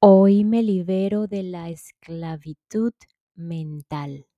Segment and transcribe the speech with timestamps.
[0.00, 2.92] Hoy me libero de la esclavitud
[3.34, 4.28] mental.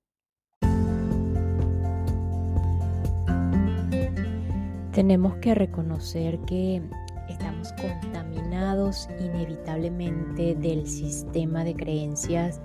[4.91, 6.81] Tenemos que reconocer que
[7.29, 12.59] estamos contaminados inevitablemente del sistema de creencias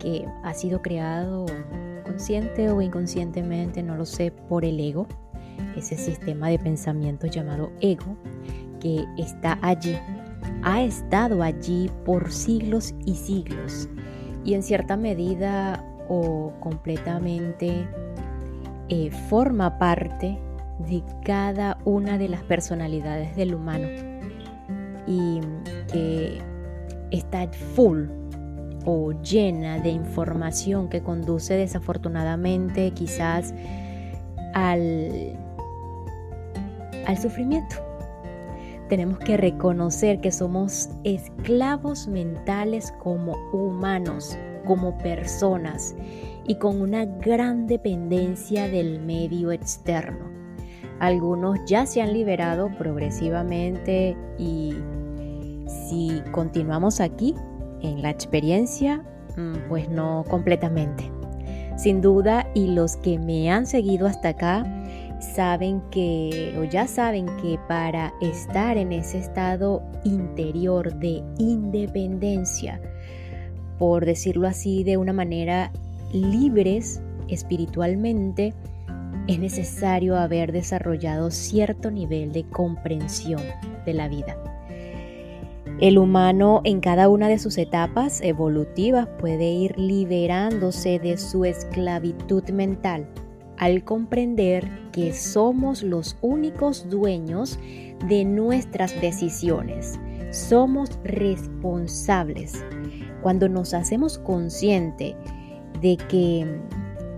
[0.00, 1.46] que ha sido creado
[2.04, 5.06] consciente o inconscientemente, no lo sé, por el ego,
[5.76, 8.16] ese sistema de pensamiento llamado ego
[8.80, 9.96] que está allí
[10.62, 13.88] ha estado allí por siglos y siglos.
[14.44, 17.86] Y en cierta medida o completamente
[18.88, 20.38] eh, forma parte
[20.78, 23.88] de cada una de las personalidades del humano.
[25.06, 25.40] Y
[25.92, 26.38] que
[27.10, 28.06] está full
[28.84, 33.54] o llena de información que conduce desafortunadamente quizás
[34.54, 35.36] al,
[37.06, 37.87] al sufrimiento
[38.88, 45.94] tenemos que reconocer que somos esclavos mentales como humanos, como personas
[46.46, 50.26] y con una gran dependencia del medio externo.
[51.00, 54.74] Algunos ya se han liberado progresivamente y
[55.88, 57.34] si continuamos aquí
[57.82, 59.04] en la experiencia,
[59.36, 61.10] mm, pues no completamente.
[61.76, 64.64] Sin duda, y los que me han seguido hasta acá,
[65.20, 72.80] saben que o ya saben que para estar en ese estado interior de independencia,
[73.78, 75.72] por decirlo así de una manera
[76.12, 78.54] libres espiritualmente,
[79.26, 83.42] es necesario haber desarrollado cierto nivel de comprensión
[83.84, 84.36] de la vida.
[85.80, 92.42] El humano en cada una de sus etapas evolutivas puede ir liberándose de su esclavitud
[92.50, 93.06] mental
[93.58, 97.58] al comprender que somos los únicos dueños
[98.08, 99.98] de nuestras decisiones.
[100.30, 102.64] Somos responsables.
[103.22, 105.16] Cuando nos hacemos consciente
[105.80, 106.60] de que,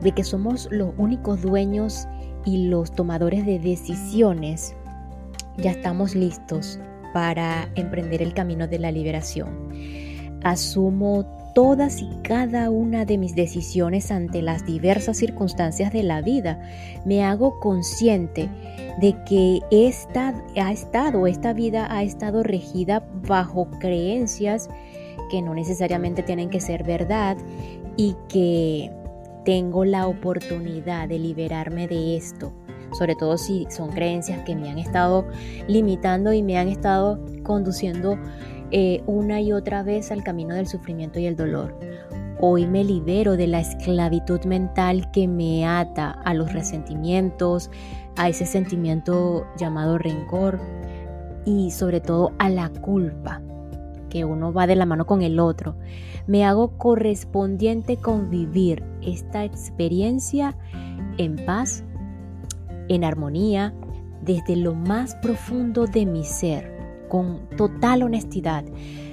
[0.02, 2.06] de que somos los únicos dueños
[2.44, 4.74] y los tomadores de decisiones,
[5.58, 6.78] ya estamos listos
[7.12, 9.68] para emprender el camino de la liberación.
[10.42, 16.60] Asumo todas y cada una de mis decisiones ante las diversas circunstancias de la vida.
[17.04, 18.48] Me hago consciente
[19.00, 24.68] de que esta ha estado, esta vida ha estado regida bajo creencias
[25.30, 27.36] que no necesariamente tienen que ser verdad
[27.96, 28.90] y que
[29.44, 32.52] tengo la oportunidad de liberarme de esto,
[32.92, 35.26] sobre todo si son creencias que me han estado
[35.66, 38.18] limitando y me han estado conduciendo
[38.72, 41.74] eh, una y otra vez al camino del sufrimiento y el dolor.
[42.40, 47.70] Hoy me libero de la esclavitud mental que me ata a los resentimientos,
[48.16, 50.60] a ese sentimiento llamado rencor
[51.44, 53.42] y sobre todo a la culpa,
[54.08, 55.74] que uno va de la mano con el otro.
[56.28, 60.56] Me hago correspondiente con vivir esta experiencia
[61.18, 61.82] en paz,
[62.88, 63.74] en armonía,
[64.22, 66.79] desde lo más profundo de mi ser
[67.10, 68.64] con total honestidad.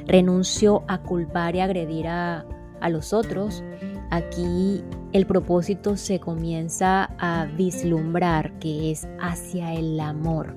[0.08, 2.46] Renuncio a culpar y agredir a,
[2.80, 3.62] a los otros.
[4.10, 4.82] Aquí
[5.12, 10.56] el propósito se comienza a vislumbrar que es hacia el amor.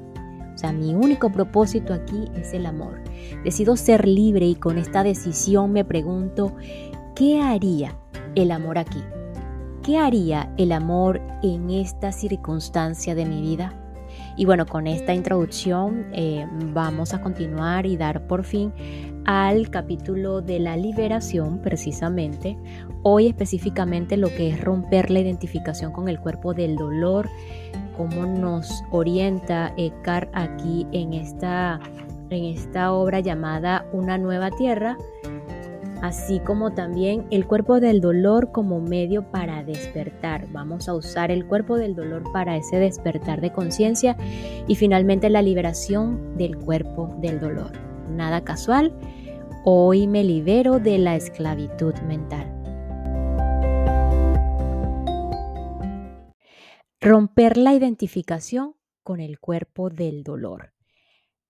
[0.54, 3.02] O sea, mi único propósito aquí es el amor.
[3.42, 6.54] Decido ser libre y con esta decisión me pregunto,
[7.16, 7.96] ¿qué haría
[8.34, 9.02] el amor aquí?
[9.82, 13.74] ¿Qué haría el amor en esta circunstancia de mi vida?
[14.40, 18.72] Y bueno, con esta introducción eh, vamos a continuar y dar por fin
[19.26, 22.56] al capítulo de la liberación precisamente.
[23.02, 27.28] Hoy específicamente lo que es romper la identificación con el cuerpo del dolor,
[27.98, 31.78] cómo nos orienta Eckhart aquí en esta,
[32.30, 34.96] en esta obra llamada Una nueva tierra
[36.02, 40.46] así como también el cuerpo del dolor como medio para despertar.
[40.52, 44.16] Vamos a usar el cuerpo del dolor para ese despertar de conciencia
[44.66, 47.72] y finalmente la liberación del cuerpo del dolor.
[48.08, 48.94] Nada casual,
[49.64, 52.56] hoy me libero de la esclavitud mental.
[57.00, 60.74] Romper la identificación con el cuerpo del dolor.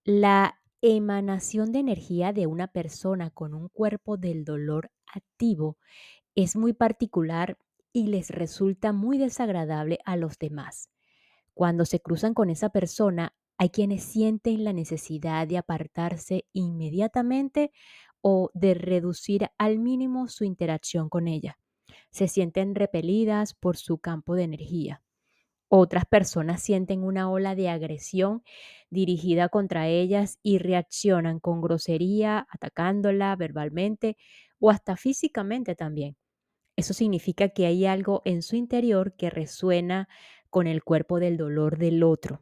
[0.04, 5.76] La emanación de energía de una persona con un cuerpo del dolor activo
[6.34, 7.58] es muy particular
[7.92, 10.90] y les resulta muy desagradable a los demás.
[11.54, 17.72] Cuando se cruzan con esa persona, hay quienes sienten la necesidad de apartarse inmediatamente
[18.22, 21.58] o de reducir al mínimo su interacción con ella.
[22.10, 25.02] Se sienten repelidas por su campo de energía.
[25.72, 28.42] Otras personas sienten una ola de agresión
[28.90, 34.16] dirigida contra ellas y reaccionan con grosería, atacándola verbalmente
[34.58, 36.16] o hasta físicamente también.
[36.74, 40.08] Eso significa que hay algo en su interior que resuena
[40.50, 42.40] con el cuerpo del dolor del otro.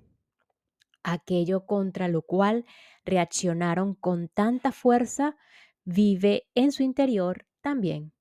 [1.03, 2.65] Aquello contra lo cual
[3.05, 5.37] reaccionaron con tanta fuerza
[5.85, 8.15] vive en su interior también.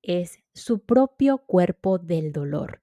[0.00, 2.82] Es su propio cuerpo del dolor.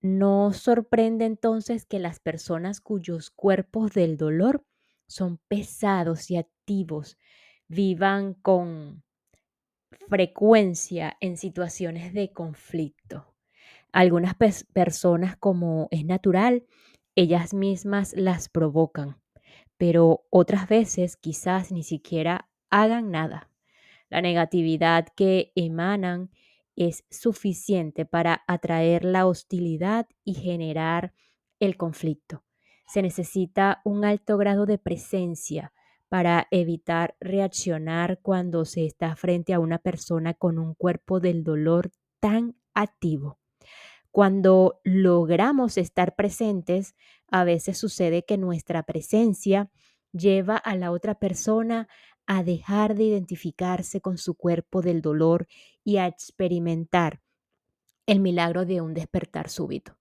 [0.00, 4.64] No sorprende entonces que las personas cuyos cuerpos del dolor
[5.06, 7.16] son pesados y activos
[7.68, 9.02] vivan con
[10.08, 13.34] frecuencia en situaciones de conflicto.
[13.92, 14.34] Algunas
[14.72, 16.66] personas, como es natural,
[17.16, 19.20] ellas mismas las provocan,
[19.78, 23.50] pero otras veces quizás ni siquiera hagan nada.
[24.10, 26.30] La negatividad que emanan
[26.78, 31.12] es suficiente para atraer la hostilidad y generar
[31.58, 32.44] el conflicto.
[32.86, 35.72] Se necesita un alto grado de presencia
[36.08, 41.90] para evitar reaccionar cuando se está frente a una persona con un cuerpo del dolor
[42.20, 43.38] tan activo.
[44.12, 46.94] Cuando logramos estar presentes,
[47.26, 49.68] a veces sucede que nuestra presencia
[50.12, 51.88] lleva a la otra persona
[52.28, 55.48] a dejar de identificarse con su cuerpo del dolor
[55.82, 57.22] y a experimentar
[58.06, 59.96] el milagro de un despertar súbito.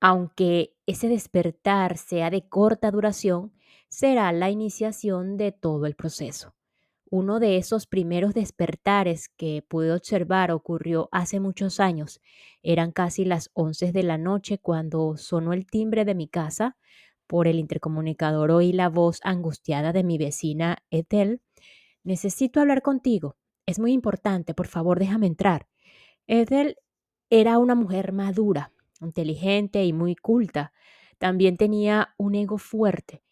[0.00, 3.52] Aunque ese despertar sea de corta duración,
[3.88, 6.52] será la iniciación de todo el proceso.
[7.08, 12.20] Uno de esos primeros despertares que pude observar ocurrió hace muchos años.
[12.64, 16.76] Eran casi las 11 de la noche cuando sonó el timbre de mi casa.
[17.28, 21.40] Por el intercomunicador oí la voz angustiada de mi vecina Ethel
[22.04, 23.36] Necesito hablar contigo.
[23.66, 24.54] Es muy importante.
[24.54, 25.68] Por favor, déjame entrar.
[26.26, 26.76] Ethel
[27.30, 30.72] era una mujer madura, inteligente y muy culta.
[31.18, 33.22] También tenía un ego fuerte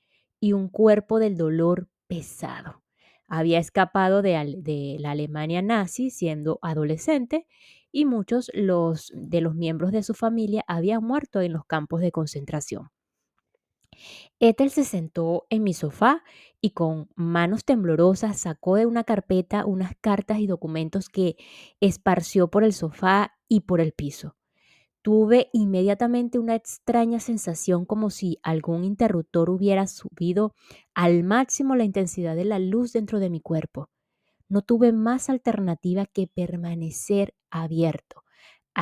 [0.41, 2.83] y un cuerpo del dolor pesado.
[3.27, 7.47] Había escapado de, la Alemania nazi siendo adolescente
[7.93, 12.11] y muchos los, de los miembros de su familia habían muerto en los campos de
[12.11, 12.91] concentración.
[14.39, 16.23] Ethel se sentó en mi sofá
[16.61, 21.37] y con manos temblorosas sacó de una carpeta unas cartas y documentos que
[21.81, 24.37] esparció por el sofá y por el piso.
[25.03, 30.55] Tuve inmediatamente una extraña sensación como si algún interruptor hubiera subido
[30.95, 33.89] al máximo la intensidad de la luz dentro de mi cuerpo.
[34.49, 38.25] No tuve más alternativa que permanecer abierto,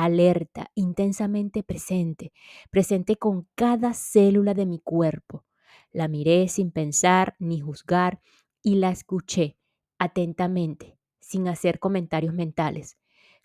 [0.03, 2.31] alerta, intensamente presente,
[2.69, 5.43] presente con cada célula de mi cuerpo.
[5.91, 8.21] La miré sin pensar ni juzgar
[8.63, 9.57] y la escuché
[9.97, 12.97] atentamente, sin hacer comentarios mentales.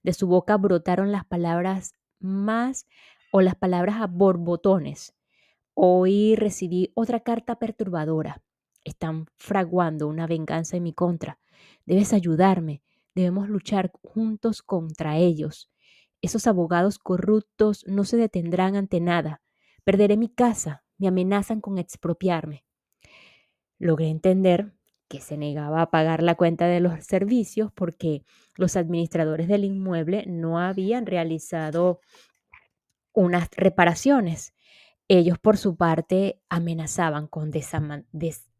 [0.04, 2.86] De su boca brotaron las palabras más
[3.32, 5.12] o las palabras a borbotones.
[5.74, 8.42] Hoy recibí otra carta perturbadora.
[8.84, 11.40] Están fraguando una venganza en mi contra.
[11.84, 12.82] Debes ayudarme.
[13.12, 15.68] Debemos luchar juntos contra ellos.
[16.24, 19.42] Esos abogados corruptos no se detendrán ante nada.
[19.84, 22.64] Perderé mi casa, me amenazan con expropiarme.
[23.78, 24.72] Logré entender
[25.06, 28.22] que se negaba a pagar la cuenta de los servicios porque
[28.54, 32.00] los administradores del inmueble no habían realizado
[33.12, 34.54] unas reparaciones.
[35.08, 37.50] Ellos, por su parte, amenazaban con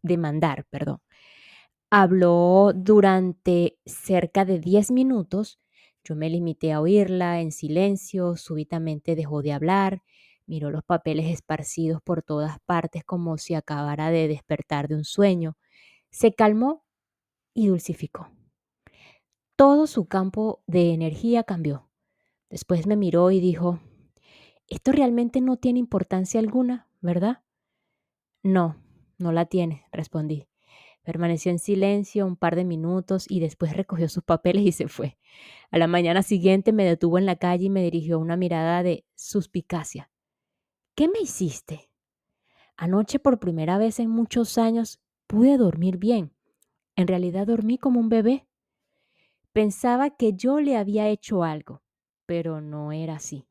[0.03, 0.67] demandar.
[0.69, 1.01] Perdón.
[1.89, 5.61] Habló durante cerca de 10 minutos
[6.05, 10.03] yo me limité a oírla en silencio, súbitamente dejó de hablar,
[10.47, 15.57] miró los papeles esparcidos por todas partes como si acabara de despertar de un sueño,
[16.11, 16.85] se calmó
[17.55, 18.31] y dulcificó.
[19.57, 21.89] Todo su campo de energía cambió.
[22.51, 23.81] Después me miró y dijo,
[24.69, 27.43] esto realmente no tiene importancia alguna, ¿verdad?
[28.45, 28.77] No,
[29.19, 30.47] no la tiene, respondí.
[31.05, 35.19] Permaneció en silencio un par de minutos y después recogió sus papeles y se fue.
[35.71, 39.05] A la mañana siguiente me detuvo en la calle y me dirigió una mirada de
[39.15, 40.11] suspicacia.
[40.95, 41.91] ¿Qué me hiciste?
[42.79, 46.33] Anoche por primera vez en muchos años pude dormir bien.
[46.97, 48.49] En realidad dormí como un bebé.
[49.53, 51.83] Pensaba que yo le había hecho algo,
[52.25, 53.47] pero no era así.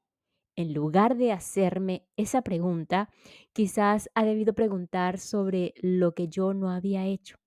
[0.56, 3.10] En lugar de hacerme esa pregunta,
[3.54, 7.43] quizás ha debido preguntar sobre lo que yo no había hecho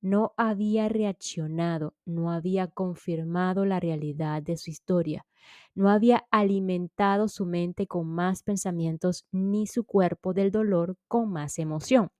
[0.00, 5.26] no había reaccionado, no había confirmado la realidad de su historia,
[5.74, 11.58] no había alimentado su mente con más pensamientos ni su cuerpo del dolor con más
[11.58, 12.10] emoción.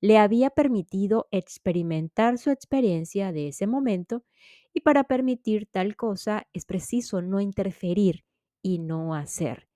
[0.00, 4.24] Le había permitido experimentar su experiencia de ese momento
[4.72, 8.24] y para permitir tal cosa es preciso no interferir
[8.62, 9.68] y no hacer.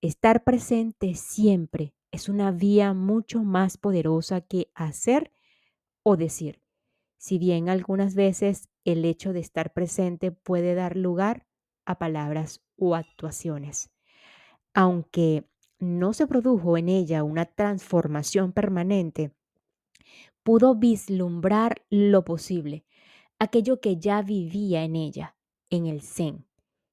[0.00, 5.32] estar presente siempre es una vía mucho más poderosa que hacer
[6.04, 6.62] o decir.
[7.18, 11.46] Si bien algunas veces el hecho de estar presente puede dar lugar
[11.84, 13.90] a palabras o actuaciones.
[14.74, 19.32] Aunque no se produjo en ella una transformación permanente,
[20.42, 22.84] pudo vislumbrar lo posible,
[23.38, 25.36] aquello que ya vivía en ella,
[25.70, 26.46] en el Zen.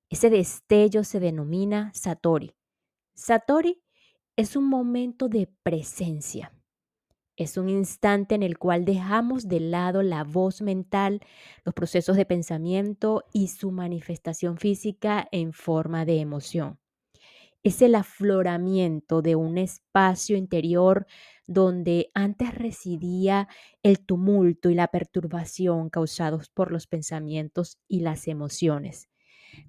[0.09, 2.55] Ese destello se denomina Satori.
[3.13, 3.81] Satori
[4.35, 6.53] es un momento de presencia.
[7.37, 11.21] Es un instante en el cual dejamos de lado la voz mental,
[11.63, 16.77] los procesos de pensamiento y su manifestación física en forma de emoción.
[17.63, 21.07] Es el afloramiento de un espacio interior
[21.47, 23.47] donde antes residía
[23.83, 29.09] el tumulto y la perturbación causados por los pensamientos y las emociones.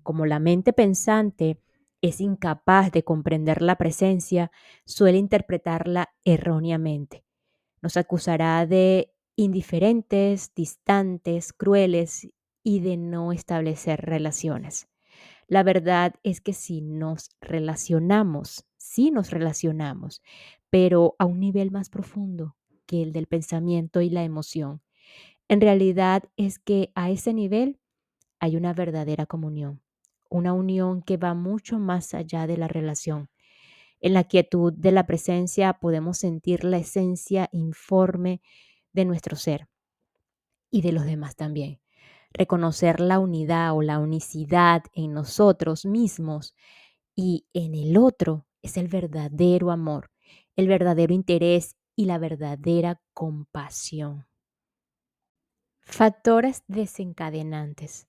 [0.03, 1.61] Como la mente pensante
[2.03, 4.53] es incapaz de comprender la presencia,
[4.87, 7.25] suele interpretarla erróneamente.
[7.83, 12.29] Nos acusará de indiferentes, distantes, crueles
[12.63, 14.89] y de no establecer relaciones.
[15.49, 20.23] La verdad es que si nos relacionamos, sí nos relacionamos,
[20.71, 24.81] pero a un nivel más profundo que el del pensamiento y la emoción.
[25.49, 27.79] En realidad es que a ese nivel
[28.41, 29.83] hay una verdadera comunión,
[30.31, 33.29] una unión que va mucho más allá de la relación.
[34.03, 38.43] En la quietud de la presencia podemos sentir la esencia informe
[38.93, 39.69] de nuestro ser
[40.71, 41.81] y de los demás también.
[42.35, 46.55] Reconocer la unidad o la unicidad en nosotros mismos
[47.17, 50.13] y en el otro es el verdadero amor
[50.57, 54.27] el verdadero interés y la verdadera compasión.
[55.81, 58.07] Factores desencadenantes.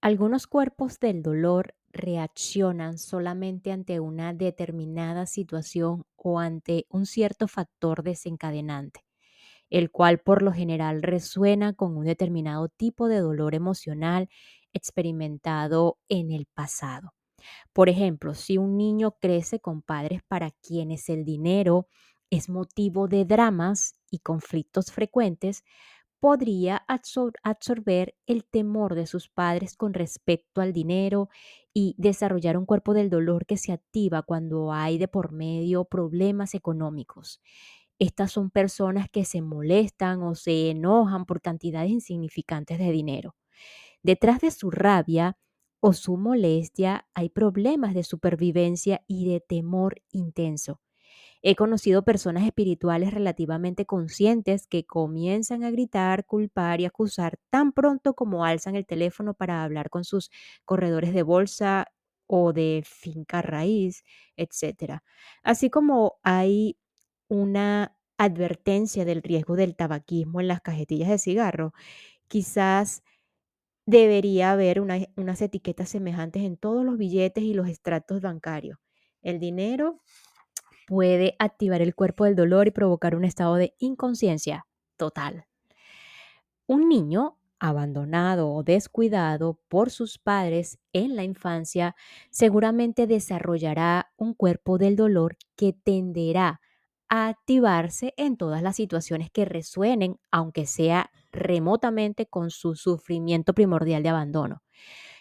[0.00, 8.02] Algunos cuerpos del dolor reaccionan solamente ante una determinada situación o ante un cierto factor
[8.02, 9.00] desencadenante,
[9.70, 14.28] el cual por lo general resuena con un determinado tipo de dolor emocional
[14.72, 17.14] experimentado en el pasado.
[17.72, 21.88] Por ejemplo, si un niño crece con padres para quienes el dinero
[22.30, 25.62] es motivo de dramas y conflictos frecuentes,
[26.24, 26.86] podría
[27.42, 31.28] absorber el temor de sus padres con respecto al dinero
[31.74, 36.54] y desarrollar un cuerpo del dolor que se activa cuando hay de por medio problemas
[36.54, 37.42] económicos.
[37.98, 43.36] Estas son personas que se molestan o se enojan por cantidades insignificantes de dinero.
[44.02, 45.36] Detrás de su rabia
[45.80, 50.80] o su molestia, hay problemas de supervivencia y de temor intenso.
[51.46, 58.14] He conocido personas espirituales relativamente conscientes que comienzan a gritar, culpar y acusar tan pronto
[58.14, 60.30] como alzan el teléfono para hablar con sus
[60.64, 61.92] corredores de bolsa
[62.26, 64.04] o de finca raíz,
[64.38, 65.02] etc.
[65.42, 66.78] Así como hay
[67.28, 71.74] una advertencia del riesgo del tabaquismo en las cajetillas de cigarro,
[72.28, 73.02] quizás
[73.86, 78.78] debería haber unas etiquetas semejantes en todos los billetes y los extractos bancarios.
[79.22, 80.00] El dinero
[80.86, 85.46] puede activar el cuerpo del dolor y provocar un estado de inconsciencia total.
[86.66, 91.96] Un niño abandonado o descuidado por sus padres en la infancia
[92.30, 96.60] seguramente desarrollará un cuerpo del dolor que tenderá
[97.08, 104.02] a activarse en todas las situaciones que resuenen, aunque sea remotamente con su sufrimiento primordial
[104.02, 104.62] de abandono.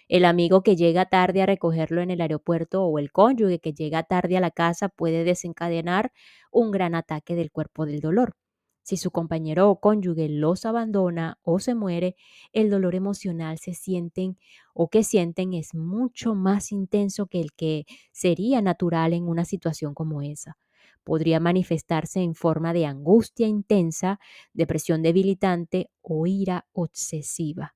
[0.07, 4.03] El amigo que llega tarde a recogerlo en el aeropuerto o el cónyuge que llega
[4.03, 6.11] tarde a la casa puede desencadenar
[6.51, 8.35] un gran ataque del cuerpo del dolor.
[8.83, 12.15] Si su compañero o cónyuge los abandona o se muere,
[12.51, 14.37] el dolor emocional se sienten
[14.73, 19.93] o que sienten es mucho más intenso que el que sería natural en una situación
[19.93, 20.57] como esa
[21.03, 24.19] podría manifestarse en forma de angustia intensa,
[24.53, 27.75] depresión debilitante o ira obsesiva.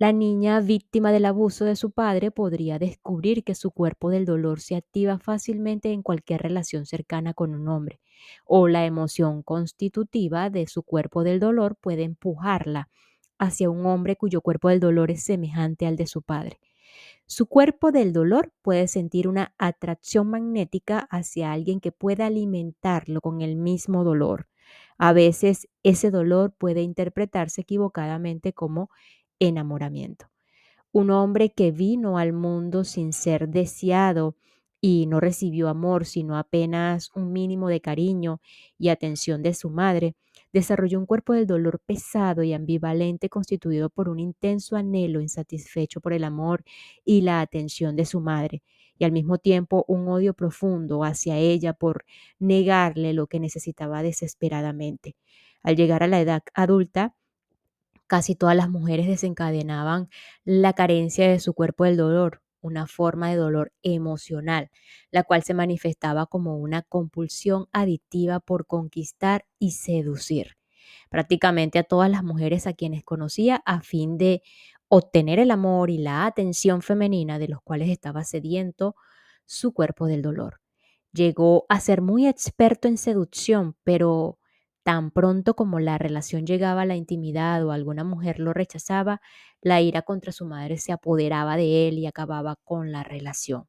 [0.00, 4.62] La niña víctima del abuso de su padre podría descubrir que su cuerpo del dolor
[4.62, 8.00] se activa fácilmente en cualquier relación cercana con un hombre,
[8.46, 12.88] o la emoción constitutiva de su cuerpo del dolor puede empujarla
[13.38, 16.60] hacia un hombre cuyo cuerpo del dolor es semejante al de su padre.
[17.26, 23.42] Su cuerpo del dolor puede sentir una atracción magnética hacia alguien que pueda alimentarlo con
[23.42, 24.48] el mismo dolor.
[24.96, 28.88] A veces ese dolor puede interpretarse equivocadamente como
[29.40, 30.26] enamoramiento.
[30.92, 34.36] Un hombre que vino al mundo sin ser deseado
[34.80, 38.40] y no recibió amor, sino apenas un mínimo de cariño
[38.78, 40.16] y atención de su madre,
[40.52, 46.12] desarrolló un cuerpo del dolor pesado y ambivalente constituido por un intenso anhelo insatisfecho por
[46.12, 46.64] el amor
[47.04, 48.62] y la atención de su madre,
[48.98, 52.04] y al mismo tiempo un odio profundo hacia ella por
[52.38, 55.14] negarle lo que necesitaba desesperadamente.
[55.62, 57.14] Al llegar a la edad adulta,
[58.10, 60.08] casi todas las mujeres desencadenaban
[60.44, 64.70] la carencia de su cuerpo del dolor, una forma de dolor emocional,
[65.12, 70.56] la cual se manifestaba como una compulsión adictiva por conquistar y seducir
[71.08, 74.42] prácticamente a todas las mujeres a quienes conocía a fin de
[74.88, 78.96] obtener el amor y la atención femenina de los cuales estaba sediento
[79.46, 80.60] su cuerpo del dolor.
[81.12, 84.39] Llegó a ser muy experto en seducción, pero
[84.90, 89.20] tan pronto como la relación llegaba a la intimidad o alguna mujer lo rechazaba,
[89.60, 93.68] la ira contra su madre se apoderaba de él y acababa con la relación.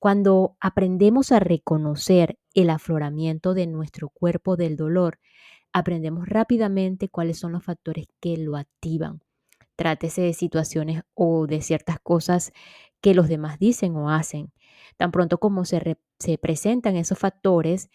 [0.00, 5.20] Cuando aprendemos a reconocer el afloramiento de nuestro cuerpo del dolor,
[5.72, 9.20] aprendemos rápidamente cuáles son los factores que lo activan.
[9.76, 12.50] Trátese de situaciones o de ciertas cosas
[13.00, 14.52] que los demás dicen o hacen.
[14.96, 17.90] Tan pronto como se, se presentan esos factores,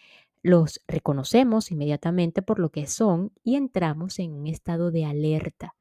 [0.48, 5.74] los reconocemos inmediatamente por lo que son y entramos en un estado de alerta.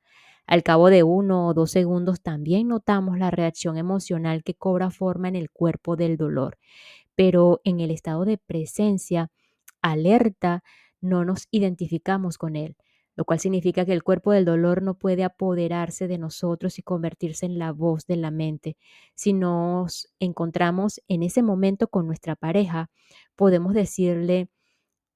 [0.46, 5.28] Al cabo de uno o dos segundos también notamos la reacción emocional que cobra forma
[5.28, 6.58] en el cuerpo del dolor,
[7.16, 9.32] pero en el estado de presencia,
[9.82, 10.64] alerta,
[11.02, 12.76] no nos identificamos con él,
[13.16, 17.46] lo cual significa que el cuerpo del dolor no puede apoderarse de nosotros y convertirse
[17.46, 18.78] en la voz de la mente.
[19.16, 22.90] Si nos encontramos en ese momento con nuestra pareja,
[23.36, 24.50] podemos decirle,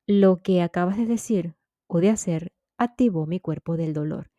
[0.07, 1.55] lo que acabas de decir
[1.87, 4.31] o de hacer activó mi cuerpo del dolor.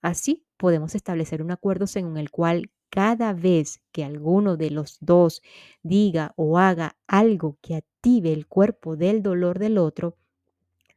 [0.00, 5.42] Así podemos establecer un acuerdo según el cual cada vez que alguno de los dos
[5.82, 10.16] diga o haga algo que active el cuerpo del dolor del otro,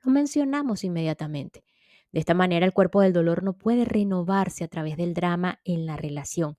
[0.04, 1.64] lo mencionamos inmediatamente.
[2.12, 5.86] De esta manera el cuerpo del dolor no puede renovarse a través del drama en
[5.86, 6.58] la relación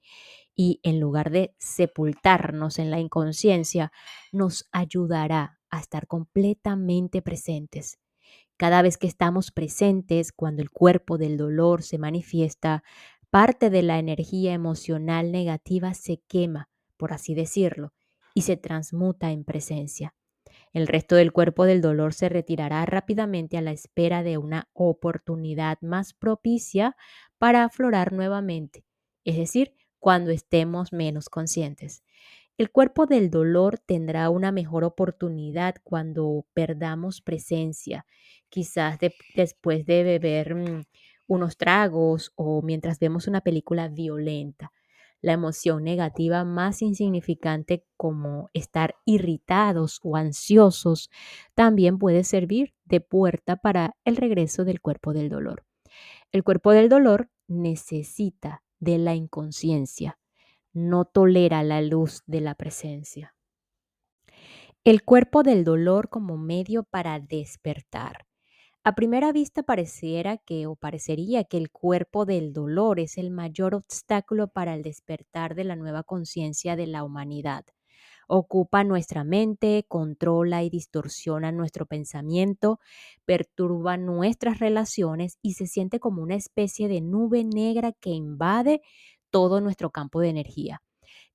[0.55, 3.93] y en lugar de sepultarnos en la inconsciencia,
[4.33, 7.99] nos ayudará a estar completamente presentes.
[8.57, 12.85] Cada vez que estamos presentes, cuando el cuerpo del dolor se manifiesta,
[13.31, 17.93] parte de la energía emocional negativa se quema, por así decirlo,
[18.35, 20.15] y se transmuta en presencia.
[20.73, 25.79] El resto del cuerpo del dolor se retirará rápidamente a la espera de una oportunidad
[25.81, 26.97] más propicia
[27.39, 28.85] para aflorar nuevamente,
[29.25, 32.03] es decir, cuando estemos menos conscientes.
[32.63, 38.07] El cuerpo del dolor tendrá una mejor oportunidad cuando perdamos presencia,
[38.51, 39.01] quizás
[39.35, 40.85] después de beber mm,
[41.27, 44.71] unos tragos o mientras vemos una película violenta
[45.23, 51.11] la emoción negativa más insignificante como estar irritados o ansiosos
[51.57, 55.65] también puede servir de puerta para el regreso del cuerpo del dolor.
[56.31, 60.17] El cuerpo del dolor necesita de la inconsciencia,
[60.73, 63.35] no tolera la luz de la presencia.
[64.85, 68.27] El cuerpo del dolor como medio para despertar.
[68.85, 73.77] A primera vista pareciera que o parecería que el cuerpo del dolor es el mayor
[73.77, 77.65] obstáculo para el despertar de la nueva conciencia de la humanidad.
[78.27, 82.81] Ocupa nuestra mente, controla y distorsiona nuestro pensamiento,
[83.25, 88.81] perturba nuestras relaciones y se siente como una especie de nube negra que invade
[89.33, 90.83] todo nuestro campo de energía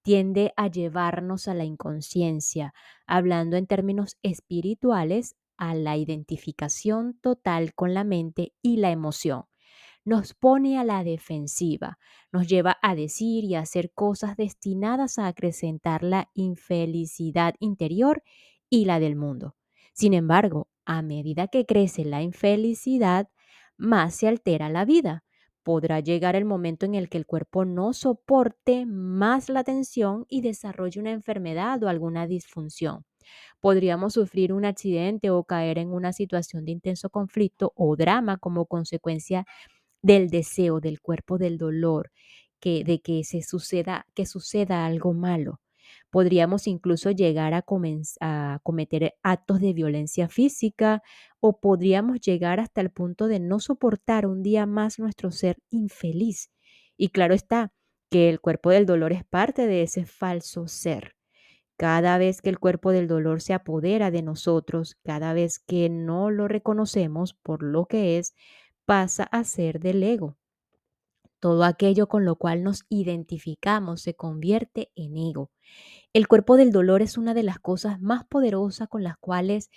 [0.02, 2.74] tiende a llevarnos a la inconsciencia,
[3.06, 9.46] hablando en términos espirituales, a la identificación total con la mente y la emoción.
[10.06, 12.00] Nos pone a la defensiva,
[12.32, 18.24] nos lleva a decir y a hacer cosas destinadas a acrecentar la infelicidad interior
[18.70, 19.56] y la del mundo.
[19.94, 23.30] Sin embargo, a medida que crece la infelicidad,
[23.78, 25.26] más se altera la vida.
[25.68, 30.42] Podrá llegar el momento en el que el cuerpo no soporte más la tensión y
[30.42, 33.04] desarrolle una enfermedad o alguna disfunción
[33.62, 38.66] podríamos sufrir un accidente o caer en una situación de intenso conflicto o drama como
[38.66, 39.46] consecuencia
[40.02, 42.12] del deseo del cuerpo del dolor,
[42.60, 45.60] que, de que se suceda, que suceda algo malo.
[46.18, 51.04] Podríamos incluso llegar a, cometer actos de violencia física
[51.40, 56.50] o podríamos llegar hasta el punto de no soportar un día más nuestro ser infeliz.
[56.98, 57.72] Y claro está
[58.10, 61.14] que el cuerpo del dolor es parte de ese falso ser.
[61.78, 66.32] Cada vez que el cuerpo del dolor se apodera de nosotros, cada vez que no
[66.32, 68.34] lo reconocemos por lo que es,
[68.86, 70.36] pasa a ser del ego.
[71.40, 75.52] Todo aquello con lo cual nos identificamos se convierte en ego.
[76.14, 79.70] El cuerpo del dolor es una de las cosas más poderosas con las cuales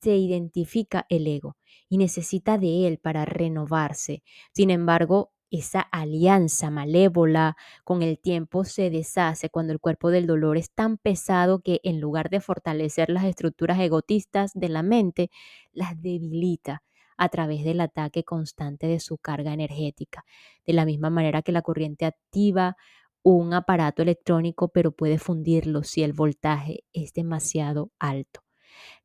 [0.00, 1.56] se identifica el ego
[1.88, 4.22] y necesita de él para renovarse.
[4.52, 10.56] Sin embargo, esa alianza malévola con el tiempo se deshace cuando el cuerpo del dolor
[10.56, 15.30] es tan pesado que en lugar de fortalecer las estructuras egotistas de la mente,
[15.72, 16.82] las debilita
[17.16, 20.24] a través del ataque constante de su carga energética.
[20.66, 22.76] De la misma manera que la corriente activa
[23.22, 28.40] un aparato electrónico, pero puede fundirlo si el voltaje es demasiado alto.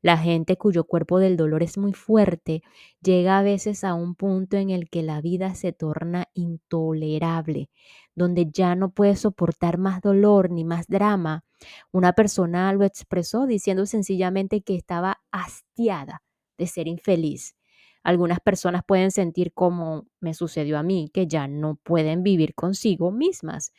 [0.02, 2.62] La gente cuyo cuerpo del dolor es muy fuerte
[3.00, 7.70] llega a veces a un punto en el que la vida se torna intolerable,
[8.14, 11.44] donde ya no puede soportar más dolor ni más drama.
[11.92, 16.22] Una persona lo expresó diciendo sencillamente que estaba hastiada
[16.58, 17.54] de ser infeliz.
[18.02, 23.10] Algunas personas pueden sentir como me sucedió a mí, que ya no pueden vivir consigo
[23.10, 23.72] mismas.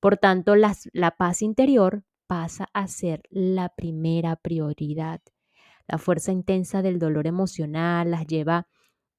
[0.00, 5.20] Por tanto, la paz interior pasa a ser la primera prioridad.
[5.86, 8.68] La fuerza intensa del dolor emocional las lleva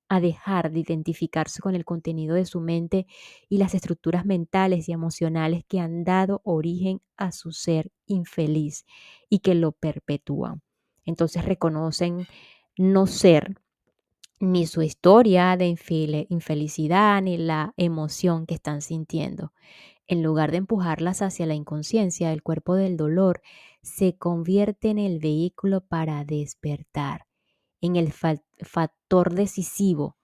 [0.10, 3.08] a dejar de identificarse con el contenido de su mente
[3.50, 8.86] y las estructuras mentales y emocionales que han dado origen a su ser infeliz
[9.30, 10.62] y que lo perpetúan.
[11.06, 12.28] Entonces reconocen
[12.78, 13.56] no ser
[14.40, 15.68] ni su historia de
[16.30, 19.54] infelicidad ni la emoción que están sintiendo.
[20.08, 23.42] En lugar de empujarlas hacia la inconsciencia, el cuerpo del dolor
[23.82, 27.26] se convierte en el vehículo para despertar,
[27.82, 30.18] en el factor decisivo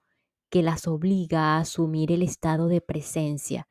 [0.48, 3.66] que las obliga a asumir el estado de presencia.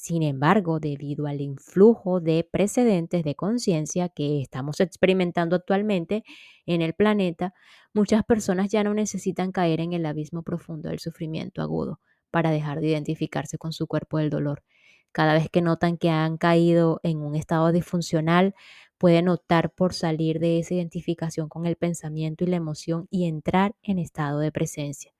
[0.00, 6.22] Sin embargo, debido al influjo de precedentes de conciencia que estamos experimentando actualmente
[6.66, 7.52] en el planeta,
[7.92, 11.98] muchas personas ya no necesitan caer en el abismo profundo del sufrimiento agudo
[12.30, 14.62] para dejar de identificarse con su cuerpo del dolor.
[15.10, 18.54] Cada vez que notan que han caído en un estado disfuncional,
[18.98, 23.74] pueden optar por salir de esa identificación con el pensamiento y la emoción y entrar
[23.82, 25.12] en estado de presencia.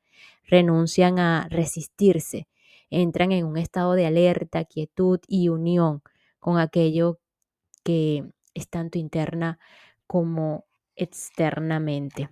[0.44, 2.46] Renuncian a resistirse,
[2.90, 6.02] entran en un estado de alerta, quietud y unión
[6.38, 7.20] con aquello
[7.84, 8.24] que
[8.54, 9.58] es tanto interna
[10.06, 10.64] como
[10.96, 12.30] externamente.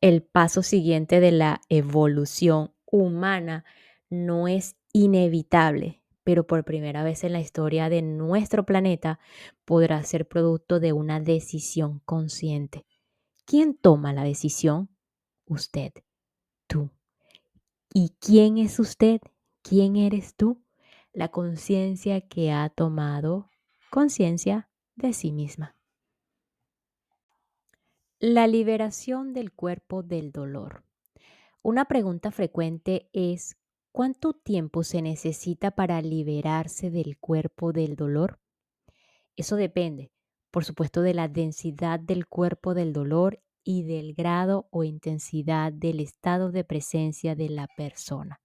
[0.00, 3.64] El paso siguiente de la evolución humana
[4.10, 9.18] no es inevitable, pero por primera vez en la historia de nuestro planeta
[9.64, 12.84] podrá ser producto de una decisión consciente.
[13.46, 14.90] ¿Quién toma la decisión?
[15.46, 16.03] Usted.
[17.96, 19.20] ¿Y quién es usted?
[19.62, 20.60] ¿Quién eres tú?
[21.12, 23.48] La conciencia que ha tomado
[23.88, 25.76] conciencia de sí misma.
[28.18, 30.82] La liberación del cuerpo del dolor.
[31.62, 33.56] Una pregunta frecuente es
[33.92, 38.40] ¿Cuánto tiempo se necesita para liberarse del cuerpo del dolor?
[39.36, 40.10] Eso depende,
[40.50, 46.00] por supuesto, de la densidad del cuerpo del dolor y del grado o intensidad del
[46.00, 48.40] estado de presencia de la persona.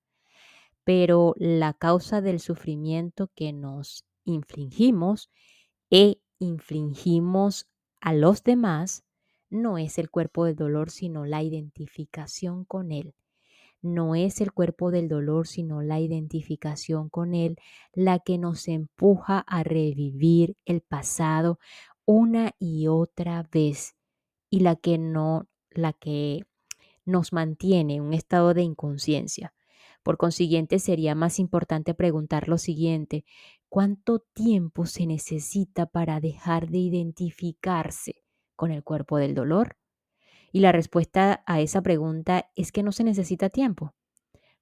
[0.84, 5.29] Pero la causa del sufrimiento que nos infligimos
[5.91, 7.67] e infligimos
[7.99, 9.03] a los demás
[9.49, 13.13] no es el cuerpo del dolor, sino la identificación con él
[13.82, 17.58] no es el cuerpo del dolor, sino la identificación con él,
[17.93, 21.60] la que nos empuja a revivir el pasado
[22.05, 23.95] una y otra vez
[24.49, 26.45] y la que no la que
[27.05, 29.53] nos mantiene en un estado de inconsciencia.
[30.03, 33.25] Por consiguiente, sería más importante preguntar lo siguiente,
[33.67, 38.23] ¿cuánto tiempo se necesita para dejar de identificarse
[38.55, 39.77] con el cuerpo del dolor?
[40.51, 43.93] Y la respuesta a esa pregunta es que no se necesita tiempo.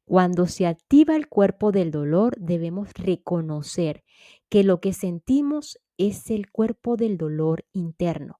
[0.06, 4.04] Cuando se activa el cuerpo del dolor, debemos reconocer
[4.50, 8.40] que lo que sentimos es el cuerpo del dolor interno.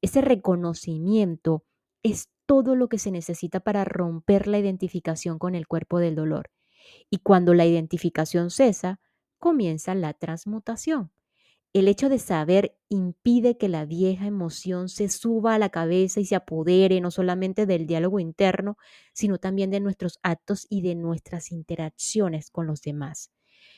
[0.00, 1.64] Ese reconocimiento
[2.02, 6.50] es todo lo que se necesita para romper la identificación con el cuerpo del dolor.
[7.10, 9.00] Y cuando la identificación cesa,
[9.38, 11.10] comienza la transmutación.
[11.74, 16.24] El hecho de saber impide que la vieja emoción se suba a la cabeza y
[16.24, 18.78] se apodere no solamente del diálogo interno,
[19.12, 23.30] sino también de nuestros actos y de nuestras interacciones con los demás.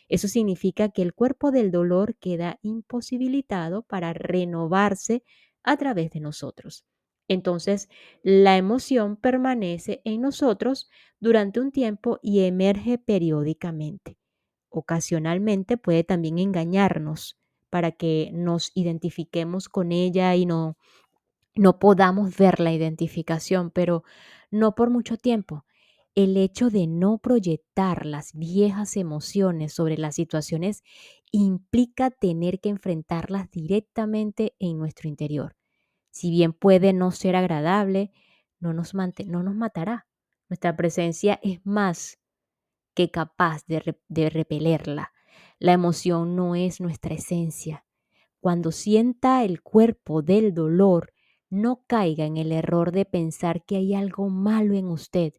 [0.08, 5.24] Eso significa que el cuerpo del dolor queda imposibilitado para renovarse
[5.64, 6.84] a través de nosotros.
[7.28, 7.88] Entonces,
[8.22, 10.88] la emoción permanece en nosotros
[11.20, 14.18] durante un tiempo y emerge periódicamente.
[14.70, 17.38] Ocasionalmente puede también engañarnos
[17.70, 20.76] para que nos identifiquemos con ella y no,
[21.54, 24.04] no podamos ver la identificación, pero
[24.50, 25.64] no por mucho tiempo.
[26.14, 30.82] El hecho de no proyectar las viejas emociones sobre las situaciones
[31.30, 35.56] implica tener que enfrentarlas directamente en nuestro interior.
[36.10, 38.12] Si bien puede no ser agradable,
[38.58, 40.08] no nos, no nos matará.
[40.48, 42.18] Nuestra presencia es más
[42.94, 45.12] que capaz de, de repelerla.
[45.60, 47.86] La emoción no es nuestra esencia.
[48.40, 51.12] Cuando sienta el cuerpo del dolor,
[51.50, 55.34] no caiga en el error de pensar que hay algo malo en usted.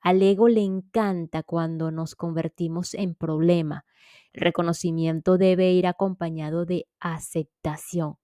[0.00, 3.84] Al ego le encanta cuando nos convertimos en problema.
[4.32, 8.16] El reconocimiento debe ir acompañado de aceptación.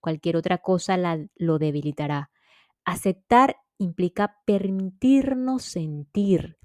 [0.00, 0.96] Cualquier otra cosa
[1.34, 2.30] lo debilitará.
[2.84, 6.58] Aceptar implica permitirnos sentir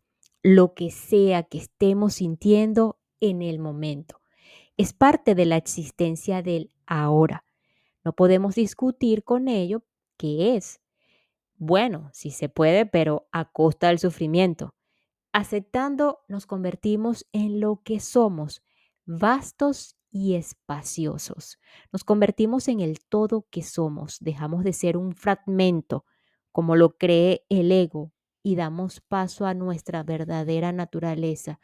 [0.43, 4.21] lo que sea que estemos sintiendo en el momento.
[4.77, 7.43] Es parte de la existencia del ahora.
[8.03, 9.83] No podemos discutir con ello
[10.17, 10.79] qué es.
[11.59, 14.73] Bueno, sí se puede, pero a costa del sufrimiento.
[15.33, 18.63] Aceptando nos convertimos en lo que somos,
[19.05, 21.59] vastos y espaciosos.
[21.91, 26.05] Nos convertimos en el todo que somos, dejamos de ser un fragmento,
[26.53, 31.59] como lo cree el ego, y damos paso a nuestra verdadera naturaleza.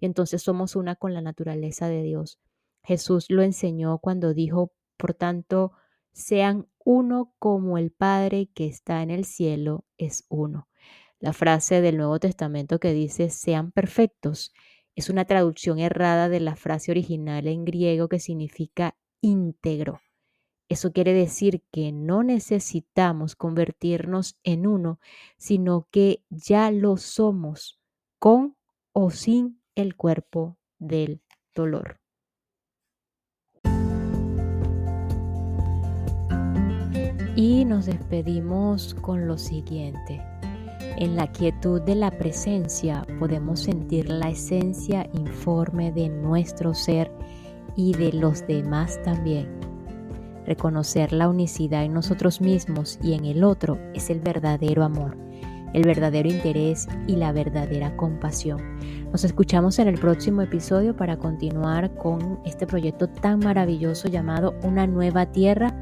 [0.00, 2.40] Y entonces somos una con la naturaleza de Dios.
[2.82, 5.74] Jesús lo enseñó cuando dijo, por tanto,
[6.12, 10.68] sean uno como el Padre que está en el cielo es uno.
[11.20, 14.52] La frase del Nuevo Testamento que dice sean perfectos
[14.94, 20.00] es una traducción errada de la frase original en griego que significa íntegro.
[20.68, 25.00] Eso quiere decir que no necesitamos convertirnos en uno,
[25.38, 27.80] sino que ya lo somos,
[28.18, 28.56] con
[28.92, 31.22] o sin el cuerpo del
[31.54, 32.00] dolor.
[37.68, 40.22] Nos despedimos con lo siguiente.
[40.96, 47.12] En la quietud de la presencia podemos sentir la esencia informe de nuestro ser
[47.76, 49.48] y de los demás también.
[50.46, 55.16] Reconocer la unicidad en nosotros mismos y en el otro es el verdadero amor,
[55.74, 58.60] el verdadero interés y la verdadera compasión.
[59.12, 64.86] Nos escuchamos en el próximo episodio para continuar con este proyecto tan maravilloso llamado Una
[64.86, 65.74] nueva tierra,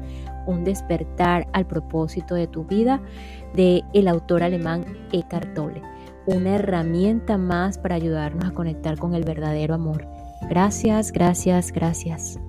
[0.47, 3.01] un despertar al propósito de tu vida
[3.53, 5.83] de el autor alemán Eckhart Tolle,
[6.25, 10.07] una herramienta más para ayudarnos a conectar con el verdadero amor.
[10.49, 12.39] Gracias, gracias, gracias.